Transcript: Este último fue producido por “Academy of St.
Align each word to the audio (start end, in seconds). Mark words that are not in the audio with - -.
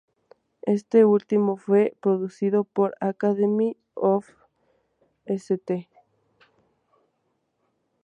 Este 0.63 1.05
último 1.05 1.57
fue 1.57 1.93
producido 2.01 2.63
por 2.63 2.95
“Academy 3.01 3.77
of 3.93 4.27
St. 5.27 5.87